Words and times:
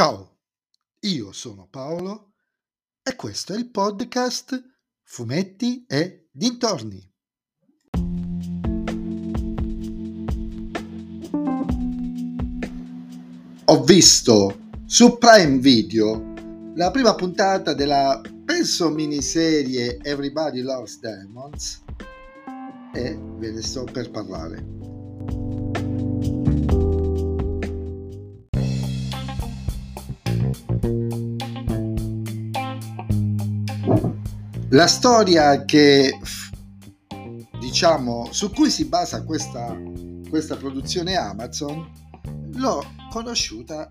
Ciao, 0.00 0.38
io 1.00 1.30
sono 1.32 1.68
Paolo 1.68 2.32
e 3.02 3.14
questo 3.16 3.52
è 3.52 3.58
il 3.58 3.70
podcast 3.70 4.58
Fumetti 5.02 5.84
e 5.86 6.30
Dintorni. 6.32 7.06
Ho 13.66 13.84
visto 13.84 14.70
su 14.86 15.18
Prime 15.18 15.58
Video 15.58 16.32
la 16.76 16.90
prima 16.90 17.14
puntata 17.14 17.74
della 17.74 18.22
penso 18.46 18.88
miniserie 18.88 19.98
Everybody 20.00 20.62
Loves 20.62 20.98
Diamonds 20.98 21.84
e 22.94 23.18
ve 23.36 23.52
ne 23.52 23.60
sto 23.60 23.84
per 23.84 24.10
parlare. 24.10 25.59
La 34.72 34.86
storia 34.86 35.64
che 35.64 36.16
diciamo 37.58 38.28
su 38.30 38.52
cui 38.52 38.70
si 38.70 38.84
basa 38.84 39.24
questa, 39.24 39.76
questa 40.28 40.54
produzione 40.54 41.16
Amazon 41.16 41.90
l'ho 42.54 42.84
conosciuta 43.10 43.88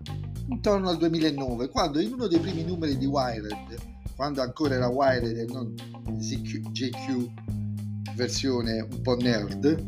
intorno 0.48 0.88
al 0.88 0.96
2009 0.96 1.68
quando 1.68 2.00
in 2.00 2.14
uno 2.14 2.26
dei 2.28 2.38
primi 2.38 2.64
numeri 2.64 2.96
di 2.96 3.04
Wired 3.04 3.76
quando 4.16 4.40
ancora 4.40 4.76
era 4.76 4.88
Wired 4.88 5.36
e 5.36 5.44
non 5.52 5.74
JQ 6.16 7.30
versione 8.16 8.80
un 8.80 9.02
po' 9.02 9.16
nerd 9.16 9.86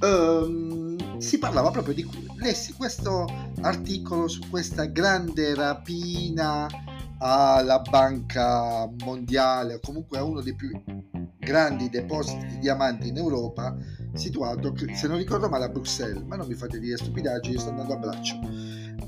um, 0.00 1.18
si 1.18 1.38
parlava 1.38 1.72
proprio 1.72 1.92
di 1.92 2.08
lessi 2.36 2.72
questo 2.74 3.26
articolo 3.62 4.28
su 4.28 4.48
questa 4.48 4.84
grande 4.84 5.56
rapina 5.56 6.68
alla 7.22 7.80
banca 7.80 8.88
mondiale 9.04 9.74
o 9.74 9.80
comunque 9.80 10.18
a 10.18 10.24
uno 10.24 10.40
dei 10.40 10.54
più 10.54 10.70
grandi 11.38 11.88
depositi 11.90 12.46
di 12.46 12.58
diamanti 12.58 13.08
in 13.08 13.16
Europa 13.16 13.76
situato, 14.14 14.72
se 14.94 15.06
non 15.06 15.18
ricordo 15.18 15.48
male, 15.48 15.66
a 15.66 15.68
Bruxelles, 15.68 16.22
ma 16.22 16.36
non 16.36 16.46
mi 16.46 16.54
fate 16.54 16.78
dire 16.78 16.96
stupidaggini, 16.96 17.58
sto 17.58 17.70
andando 17.70 17.94
a 17.94 17.96
braccio. 17.96 18.38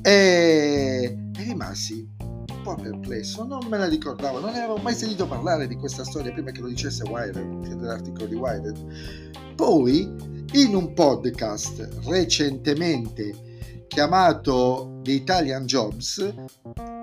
E, 0.02 0.10
e 0.12 1.18
rimasi 1.36 2.08
un 2.18 2.62
po' 2.62 2.74
perplesso, 2.74 3.44
non 3.44 3.66
me 3.68 3.78
la 3.78 3.88
ricordavo, 3.88 4.40
non 4.40 4.50
avevo 4.50 4.76
mai 4.76 4.94
sentito 4.94 5.26
parlare 5.26 5.66
di 5.66 5.76
questa 5.76 6.04
storia 6.04 6.32
prima 6.32 6.50
che 6.50 6.60
lo 6.60 6.68
dicesse 6.68 7.02
Wired, 7.04 7.76
dell'articolo 7.76 8.26
di 8.26 8.34
Wired. 8.34 9.54
Poi, 9.54 10.00
in 10.52 10.74
un 10.74 10.92
podcast 10.92 12.00
recentemente 12.04 13.51
chiamato 13.92 15.00
The 15.02 15.12
Italian 15.12 15.66
Jobs, 15.66 16.18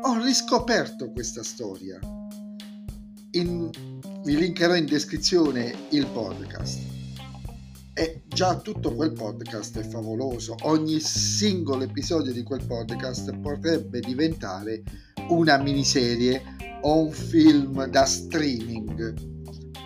ho 0.02 0.24
riscoperto 0.24 1.12
questa 1.12 1.44
storia. 1.44 2.00
In, 3.34 3.70
vi 4.24 4.36
linkerò 4.36 4.74
in 4.76 4.88
descrizione 4.88 5.72
il 5.92 6.08
podcast. 6.08 6.80
E 7.94 8.24
già 8.26 8.58
tutto 8.58 8.96
quel 8.96 9.14
podcast 9.14 9.78
è 9.78 9.84
favoloso. 9.84 10.56
Ogni 10.64 11.00
singolo 11.00 11.84
episodio 11.84 12.34
di 12.34 12.42
quel 12.42 12.66
podcast 12.66 13.38
potrebbe 13.38 14.00
diventare 14.00 14.82
una 15.28 15.58
miniserie 15.60 16.42
o 16.82 17.04
un 17.04 17.12
film 17.12 17.86
da 17.86 18.06
streaming. 18.06 19.14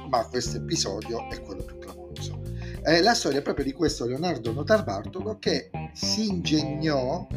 Ma 0.09 0.25
questo 0.27 0.55
episodio 0.55 1.29
è 1.29 1.41
quello 1.41 1.63
più 1.63 1.77
clamoroso. 1.79 2.41
È 2.81 3.01
la 3.01 3.13
storia 3.13 3.41
proprio 3.41 3.65
di 3.65 3.73
questo 3.73 4.05
Leonardo 4.05 4.53
Notarbartolo 4.53 5.37
che 5.37 5.69
si 5.93 6.27
ingegnò 6.27 7.27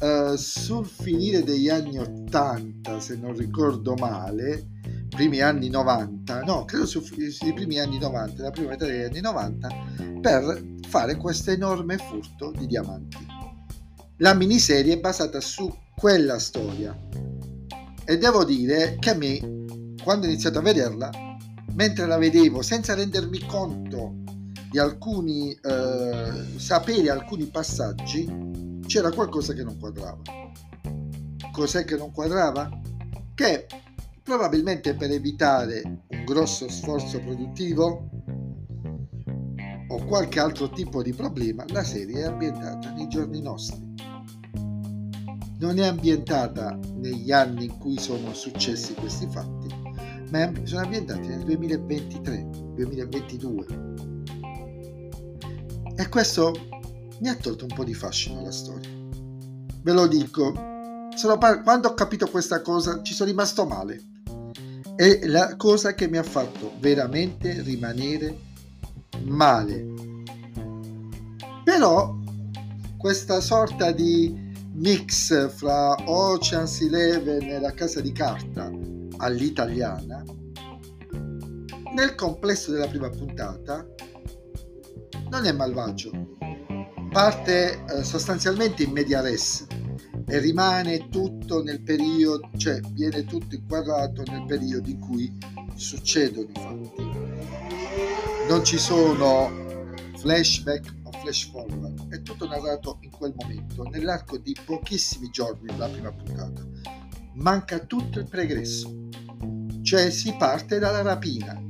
uh, 0.00 0.36
sul 0.36 0.86
finire 0.86 1.42
degli 1.42 1.68
anni 1.68 1.98
80, 1.98 3.00
se 3.00 3.16
non 3.16 3.36
ricordo 3.36 3.94
male, 3.94 4.66
primi 5.08 5.40
anni 5.40 5.68
90, 5.68 6.42
no, 6.42 6.64
credo 6.64 6.86
sui 6.86 7.52
primi 7.54 7.78
anni 7.78 7.98
90, 7.98 8.42
la 8.42 8.50
prima 8.50 8.70
metà 8.70 8.84
degli 8.86 9.04
anni 9.04 9.20
90, 9.20 9.68
per 10.20 10.64
fare 10.88 11.16
questo 11.16 11.50
enorme 11.50 11.96
furto 11.96 12.52
di 12.52 12.66
diamanti. 12.66 13.26
La 14.18 14.34
miniserie 14.34 14.94
è 14.94 15.00
basata 15.00 15.40
su 15.40 15.72
quella 15.94 16.38
storia 16.38 16.96
e 18.04 18.18
devo 18.18 18.44
dire 18.44 18.96
che 18.98 19.10
a 19.10 19.14
me, 19.14 19.38
quando 20.02 20.26
ho 20.26 20.30
iniziato 20.30 20.58
a 20.58 20.62
vederla, 20.62 21.10
mentre 21.74 22.06
la 22.06 22.16
vedevo 22.16 22.62
senza 22.62 22.94
rendermi 22.94 23.44
conto 23.46 24.14
di 24.70 24.78
alcuni 24.78 25.52
eh, 25.52 26.44
sapere 26.56 27.10
alcuni 27.10 27.46
passaggi 27.46 28.80
c'era 28.86 29.10
qualcosa 29.12 29.52
che 29.52 29.62
non 29.62 29.78
quadrava. 29.78 30.22
Cos'è 31.52 31.84
che 31.84 31.96
non 31.96 32.12
quadrava? 32.12 32.68
che 33.36 33.66
probabilmente 34.22 34.94
per 34.94 35.10
evitare 35.10 35.82
un 35.84 36.24
grosso 36.24 36.70
sforzo 36.70 37.20
produttivo 37.20 38.08
o 39.88 40.04
qualche 40.06 40.40
altro 40.40 40.70
tipo 40.70 41.02
di 41.02 41.12
problema 41.12 41.62
la 41.68 41.84
serie 41.84 42.22
è 42.22 42.24
ambientata 42.24 42.90
nei 42.92 43.08
giorni 43.08 43.42
nostri. 43.42 43.94
Non 45.58 45.78
è 45.78 45.86
ambientata 45.86 46.78
negli 46.94 47.30
anni 47.30 47.66
in 47.66 47.78
cui 47.78 47.98
sono 47.98 48.32
successi 48.32 48.94
questi 48.94 49.28
fatti 49.28 49.68
ma 50.30 50.50
sono 50.64 50.80
ambientati 50.80 51.28
nel 51.28 51.44
2023 51.44 52.48
2022 52.74 53.66
e 55.96 56.08
questo 56.08 56.52
mi 57.20 57.28
ha 57.28 57.34
tolto 57.34 57.64
un 57.64 57.74
po' 57.74 57.84
di 57.84 57.94
fascino 57.94 58.40
alla 58.40 58.52
storia. 58.52 58.90
Ve 59.82 59.92
lo 59.92 60.06
dico, 60.06 60.52
par- 61.38 61.62
quando 61.62 61.88
ho 61.88 61.94
capito 61.94 62.26
questa 62.28 62.60
cosa 62.60 63.02
ci 63.02 63.14
sono 63.14 63.30
rimasto 63.30 63.64
male. 63.64 64.02
È 64.94 65.26
la 65.26 65.56
cosa 65.56 65.94
che 65.94 66.08
mi 66.08 66.18
ha 66.18 66.22
fatto 66.22 66.72
veramente 66.80 67.62
rimanere 67.62 68.36
male. 69.24 69.86
Però 71.64 72.14
questa 72.96 73.40
sorta 73.40 73.92
di 73.92 74.44
mix 74.74 75.50
fra 75.54 75.94
Ocean's 76.04 76.80
Eleven 76.80 77.42
e 77.42 77.60
la 77.60 77.72
casa 77.72 78.00
di 78.00 78.12
carta 78.12 78.70
all'italiana, 79.18 80.22
nel 81.94 82.14
complesso 82.14 82.72
della 82.72 82.88
prima 82.88 83.08
puntata 83.08 83.86
non 85.28 85.44
è 85.44 85.52
malvagio, 85.52 86.10
parte 87.10 87.84
eh, 87.84 88.04
sostanzialmente 88.04 88.84
in 88.84 88.92
media 88.92 89.20
res 89.20 89.66
e 90.26 90.38
rimane 90.38 91.08
tutto 91.08 91.62
nel 91.62 91.82
periodo, 91.82 92.50
cioè 92.56 92.80
viene 92.92 93.24
tutto 93.24 93.54
inquadrato 93.54 94.22
nel 94.30 94.44
periodo 94.44 94.88
in 94.88 94.98
cui 94.98 95.32
succedono 95.74 96.48
i 96.48 96.60
fatti. 96.60 97.02
Non 98.48 98.64
ci 98.64 98.78
sono 98.78 99.50
flashback 100.16 100.94
o 101.04 101.12
flash 101.12 101.50
forward, 101.50 102.12
è 102.12 102.22
tutto 102.22 102.46
narrato 102.46 102.98
in 103.00 103.10
quel 103.10 103.34
momento, 103.36 103.82
nell'arco 103.84 104.38
di 104.38 104.56
pochissimi 104.64 105.30
giorni 105.30 105.76
la 105.76 105.88
prima 105.88 106.12
puntata. 106.12 106.64
Manca 107.34 107.78
tutto 107.80 108.18
il 108.18 108.28
pregresso, 108.28 109.08
cioè 109.82 110.10
si 110.10 110.34
parte 110.36 110.78
dalla 110.78 111.02
rapina, 111.02 111.60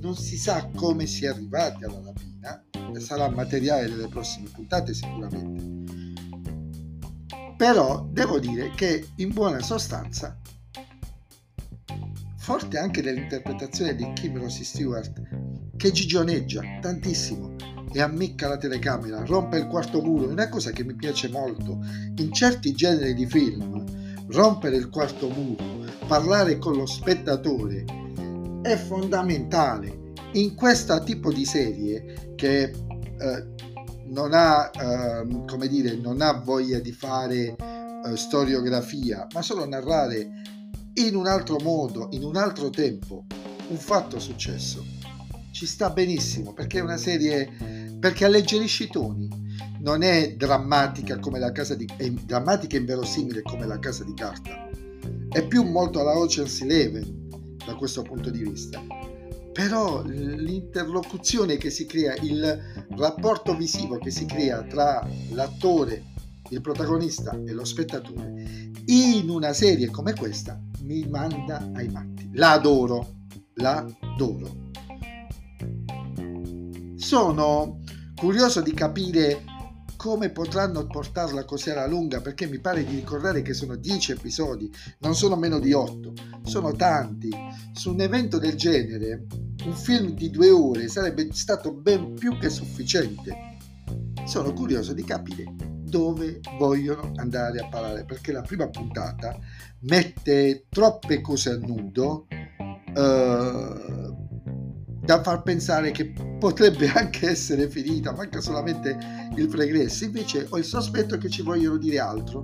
non 0.00 0.14
si 0.14 0.36
sa 0.36 0.68
come 0.74 1.06
si 1.06 1.24
è 1.24 1.28
arrivati 1.28 1.84
alla 1.84 2.00
rapina 2.04 2.35
sarà 3.00 3.28
materiale 3.28 3.88
delle 3.88 4.08
prossime 4.08 4.48
puntate 4.52 4.94
sicuramente. 4.94 5.74
Però 7.56 8.06
devo 8.10 8.38
dire 8.38 8.72
che 8.74 9.08
in 9.16 9.32
buona 9.32 9.60
sostanza, 9.60 10.38
forte 12.36 12.78
anche 12.78 13.02
dell'interpretazione 13.02 13.94
di 13.94 14.12
Kim 14.12 14.38
Rossi 14.38 14.62
Stewart, 14.62 15.20
che 15.76 15.90
gigioneggia 15.90 16.60
tantissimo 16.80 17.54
e 17.92 18.00
ammicca 18.00 18.48
la 18.48 18.58
telecamera, 18.58 19.24
rompe 19.24 19.56
il 19.58 19.66
quarto 19.68 20.02
muro, 20.02 20.28
è 20.28 20.32
una 20.32 20.48
cosa 20.48 20.70
che 20.70 20.84
mi 20.84 20.94
piace 20.94 21.28
molto. 21.28 21.78
In 22.16 22.32
certi 22.32 22.74
generi 22.74 23.14
di 23.14 23.26
film, 23.26 23.84
rompere 24.28 24.76
il 24.76 24.90
quarto 24.90 25.28
muro, 25.28 25.84
parlare 26.06 26.58
con 26.58 26.74
lo 26.76 26.86
spettatore 26.86 27.84
è 28.62 28.76
fondamentale. 28.76 30.05
In 30.36 30.54
questo 30.54 31.02
tipo 31.02 31.32
di 31.32 31.46
serie 31.46 32.34
che 32.36 32.64
eh, 32.64 33.46
non 34.08 34.34
ha, 34.34 34.70
eh, 34.70 35.44
come 35.46 35.66
dire, 35.66 35.96
non 35.96 36.20
ha 36.20 36.32
voglia 36.32 36.78
di 36.78 36.92
fare 36.92 37.56
eh, 37.56 38.16
storiografia, 38.16 39.26
ma 39.32 39.40
solo 39.40 39.66
narrare 39.66 40.28
in 40.92 41.16
un 41.16 41.26
altro 41.26 41.56
modo, 41.62 42.08
in 42.10 42.22
un 42.22 42.36
altro 42.36 42.68
tempo, 42.68 43.24
un 43.68 43.78
fatto 43.78 44.18
successo. 44.18 44.84
Ci 45.52 45.64
sta 45.64 45.88
benissimo 45.88 46.52
perché 46.52 46.80
è 46.80 46.82
una 46.82 46.98
serie 46.98 47.96
perché 47.98 48.26
alleggerisce 48.26 48.84
i 48.84 48.88
toni. 48.88 49.30
Non 49.80 50.02
è 50.02 50.34
drammatica 50.36 51.18
come 51.18 51.38
la 51.38 51.50
casa 51.50 51.74
di 51.74 51.88
è 51.96 52.10
drammatica 52.10 52.76
e 52.76 52.80
inverosimile 52.80 53.40
come 53.40 53.66
la 53.66 53.78
casa 53.78 54.04
di 54.04 54.12
carta. 54.12 54.68
È 55.30 55.46
più 55.46 55.62
molto 55.62 56.00
alla 56.00 56.18
Ocean's 56.18 56.60
Eleven 56.60 57.56
da 57.64 57.74
questo 57.74 58.02
punto 58.02 58.28
di 58.28 58.42
vista 58.42 58.82
però 59.56 60.02
l'interlocuzione 60.02 61.56
che 61.56 61.70
si 61.70 61.86
crea, 61.86 62.14
il 62.20 62.84
rapporto 62.90 63.56
visivo 63.56 63.96
che 63.96 64.10
si 64.10 64.26
crea 64.26 64.62
tra 64.64 65.02
l'attore 65.30 66.12
il 66.50 66.60
protagonista 66.60 67.40
e 67.42 67.52
lo 67.52 67.64
spettatore 67.64 68.44
in 68.84 69.30
una 69.30 69.54
serie 69.54 69.88
come 69.88 70.12
questa 70.12 70.60
mi 70.82 71.08
manda 71.08 71.70
ai 71.72 71.88
matti. 71.88 72.28
La 72.34 72.52
adoro, 72.52 73.14
la 73.54 73.82
adoro. 74.00 74.68
Sono 76.96 77.80
curioso 78.14 78.60
di 78.60 78.74
capire 78.74 79.42
come 79.96 80.30
potranno 80.30 80.86
portarla 80.86 81.44
così 81.44 81.70
alla 81.70 81.86
lunga 81.86 82.20
perché 82.20 82.46
mi 82.46 82.60
pare 82.60 82.84
di 82.84 82.96
ricordare 82.96 83.42
che 83.42 83.54
sono 83.54 83.74
10 83.74 84.12
episodi, 84.12 84.70
non 85.00 85.14
sono 85.14 85.36
meno 85.36 85.58
di 85.58 85.72
8, 85.72 86.12
sono 86.44 86.72
tanti. 86.72 87.30
Su 87.72 87.92
un 87.92 88.00
evento 88.00 88.38
del 88.38 88.54
genere, 88.54 89.26
un 89.64 89.74
film 89.74 90.10
di 90.10 90.30
due 90.30 90.50
ore 90.50 90.88
sarebbe 90.88 91.28
stato 91.32 91.72
ben 91.72 92.14
più 92.14 92.38
che 92.38 92.50
sufficiente. 92.50 93.56
Sono 94.26 94.52
curioso 94.52 94.92
di 94.92 95.04
capire 95.04 95.44
dove 95.86 96.40
vogliono 96.58 97.12
andare 97.16 97.60
a 97.60 97.68
parare 97.68 98.04
perché 98.04 98.32
la 98.32 98.42
prima 98.42 98.68
puntata 98.68 99.38
mette 99.80 100.66
troppe 100.68 101.20
cose 101.20 101.50
a 101.50 101.56
nudo. 101.56 102.26
Uh, 102.94 103.95
da 105.06 105.22
far 105.22 105.42
pensare 105.42 105.92
che 105.92 106.12
potrebbe 106.38 106.90
anche 106.92 107.30
essere 107.30 107.70
finita, 107.70 108.12
manca 108.12 108.40
solamente 108.40 108.98
il 109.36 109.46
pregresso. 109.48 110.04
Invece 110.04 110.46
ho 110.50 110.58
il 110.58 110.64
sospetto 110.64 111.16
che 111.16 111.30
ci 111.30 111.42
vogliono 111.42 111.78
dire 111.78 111.98
altro 112.00 112.42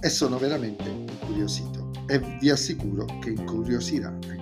e 0.00 0.08
sono 0.08 0.38
veramente 0.38 0.88
incuriosito 0.88 1.90
e 2.08 2.18
vi 2.40 2.50
assicuro 2.50 3.04
che 3.20 3.30
incuriosirà 3.30 4.08
anche 4.08 4.41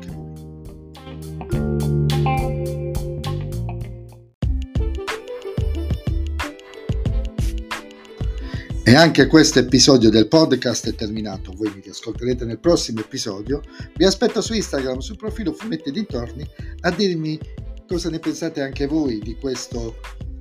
E 8.91 8.97
anche 8.97 9.29
questo 9.29 9.61
episodio 9.61 10.11
del 10.11 10.27
podcast 10.27 10.89
è 10.89 10.95
terminato. 10.97 11.53
Voi 11.53 11.71
mi 11.73 11.81
riascolterete 11.81 12.45
nel 12.45 12.59
prossimo 12.59 12.99
episodio. 12.99 13.63
Vi 13.95 14.05
aspetto 14.05 14.41
su 14.41 14.53
Instagram, 14.53 14.99
sul 14.99 15.15
profilo 15.15 15.53
Fumetti 15.53 15.93
Dintorni, 15.93 16.45
a 16.81 16.91
dirmi 16.91 17.39
cosa 17.87 18.11
ne 18.11 18.19
pensate 18.19 18.61
anche 18.63 18.89
voi 18.89 19.21
di 19.21 19.37
questo 19.37 20.01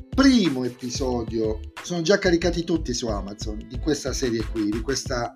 primo 0.09 0.63
episodio. 0.63 1.59
Sono 1.83 2.01
già 2.01 2.17
caricati 2.17 2.63
tutti 2.63 2.91
su 2.91 3.05
Amazon 3.05 3.67
di 3.69 3.77
questa 3.77 4.13
serie 4.13 4.43
qui, 4.51 4.71
di 4.71 4.81
questa 4.81 5.35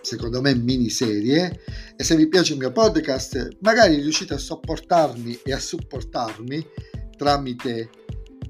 secondo 0.00 0.40
me 0.40 0.54
miniserie. 0.54 1.60
E 1.98 2.02
se 2.02 2.16
vi 2.16 2.28
piace 2.28 2.54
il 2.54 2.60
mio 2.60 2.72
podcast, 2.72 3.58
magari 3.60 3.96
riuscite 3.96 4.32
a 4.32 4.38
sopportarmi 4.38 5.40
e 5.44 5.52
a 5.52 5.58
supportarmi 5.58 6.66
tramite 7.14 7.90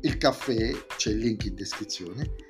il 0.02 0.16
caffè, 0.18 0.70
c'è 0.96 1.10
il 1.10 1.18
link 1.18 1.46
in 1.46 1.56
descrizione 1.56 2.46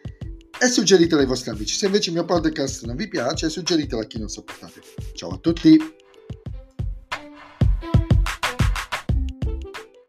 e 0.61 0.67
suggeritelo 0.67 1.21
ai 1.21 1.27
vostri 1.27 1.51
amici. 1.51 1.75
Se 1.75 1.87
invece 1.87 2.11
il 2.11 2.17
mio 2.17 2.25
podcast 2.25 2.85
non 2.85 2.97
vi 2.97 3.09
piace, 3.09 3.49
suggeritelo 3.49 4.01
a 4.01 4.05
chi 4.05 4.19
non 4.19 4.29
sopportate. 4.29 4.81
Ciao 5.15 5.31
a 5.31 5.39
tutti! 5.39 5.98